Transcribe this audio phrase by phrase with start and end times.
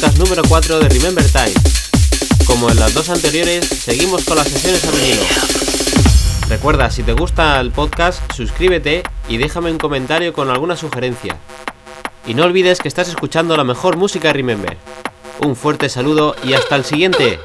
[0.00, 1.52] Podcast número 4 de Remember Time.
[2.46, 5.22] Como en las dos anteriores, seguimos con las sesiones a vinilo.
[6.48, 11.36] Recuerda, si te gusta el podcast, suscríbete y déjame un comentario con alguna sugerencia.
[12.26, 14.78] Y no olvides que estás escuchando la mejor música Remember.
[15.40, 17.38] Un fuerte saludo y hasta el siguiente.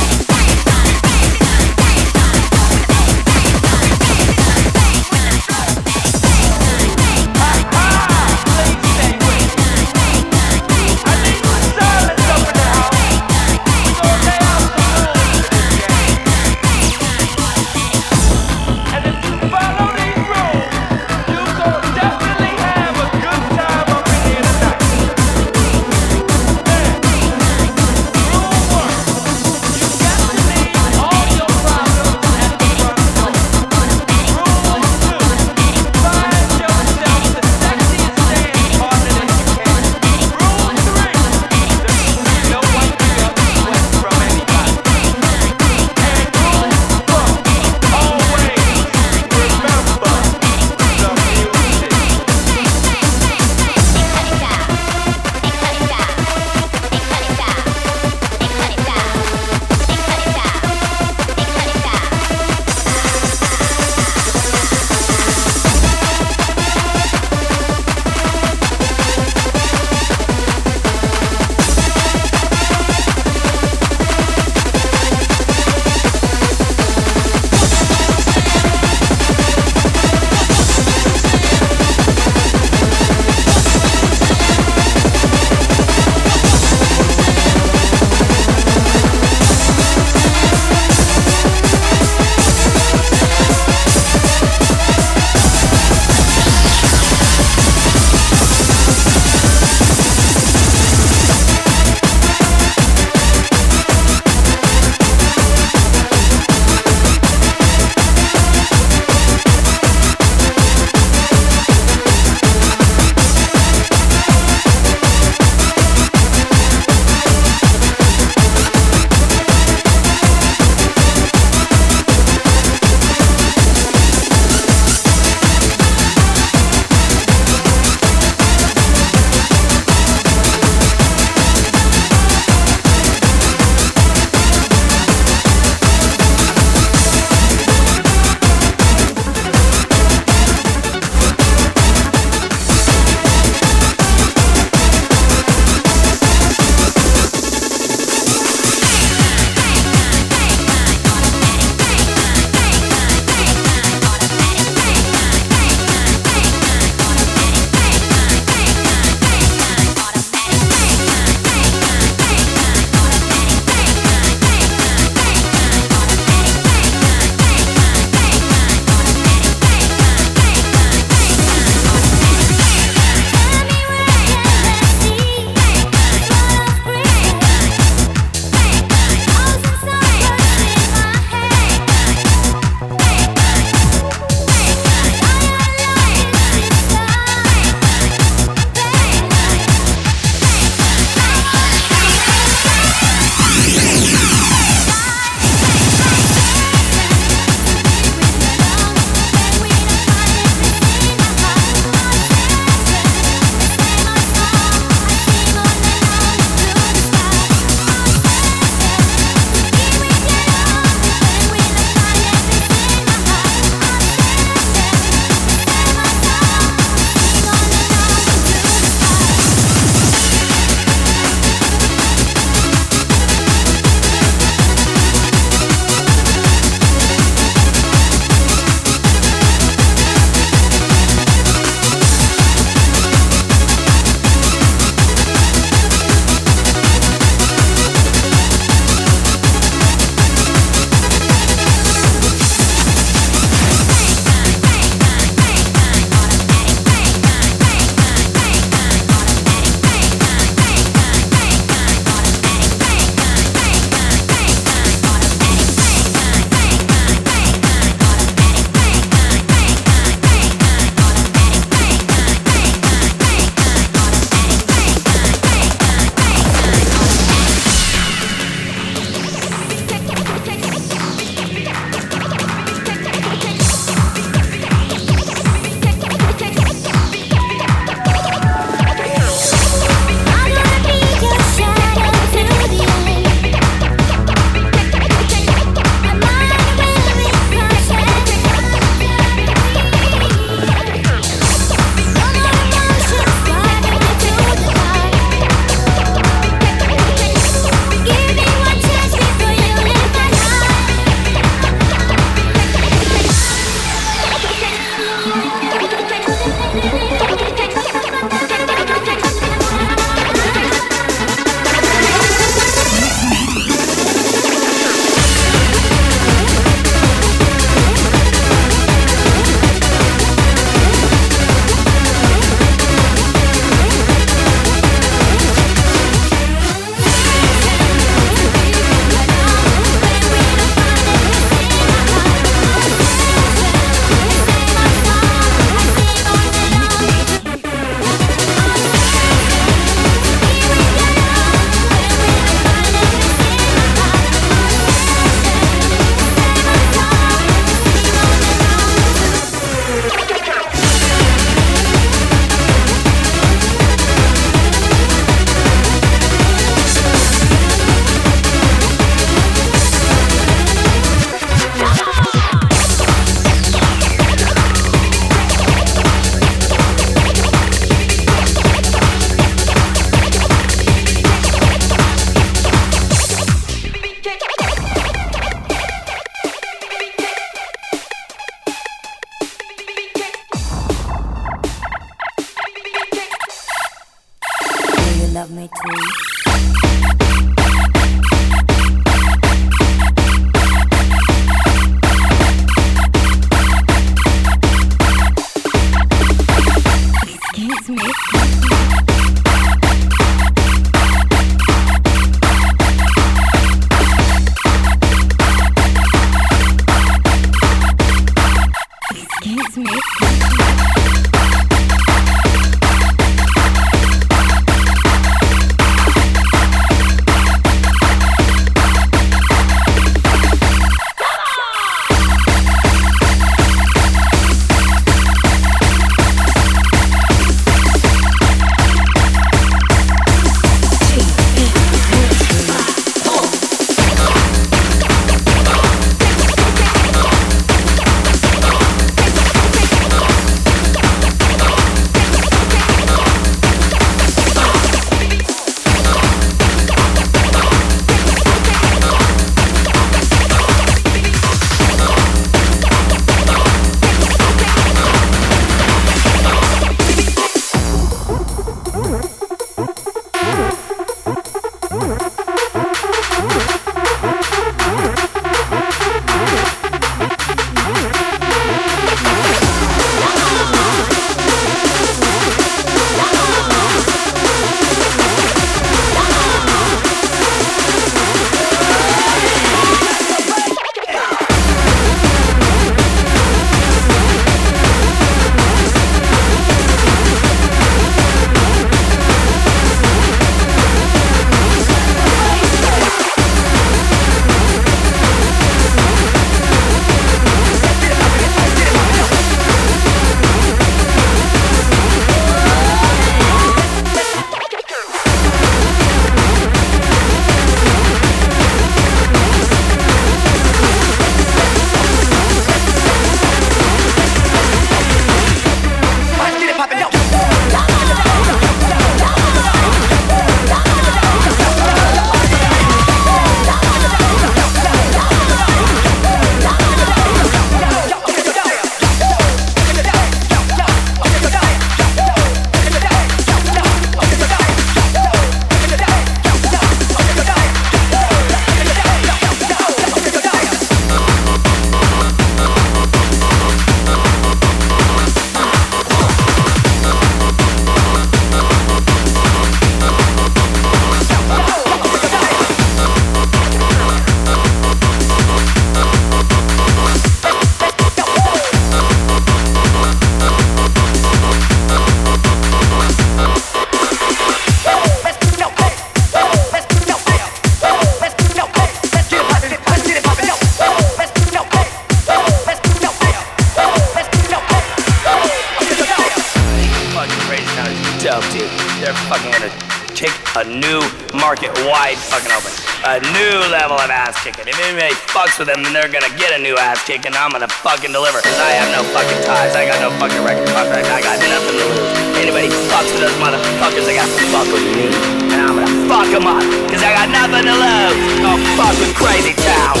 [584.40, 587.36] If anybody fucks with them, then they're gonna get a new ass kicking.
[587.36, 588.40] I'm gonna fucking deliver.
[588.40, 589.76] Cause I have no fucking ties.
[589.76, 591.12] I got no fucking record contract.
[591.12, 592.08] I got nothing to lose.
[592.40, 595.12] Anybody fucks with those motherfuckers, they got to fuck with me.
[595.52, 596.64] And I'm gonna fuck them up.
[596.88, 598.16] Cause I got nothing to lose.
[598.40, 600.00] Don't fuck with crazy town.